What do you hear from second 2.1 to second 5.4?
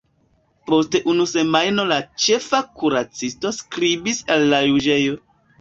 ĉefa kuracisto skribis al la juĝejo.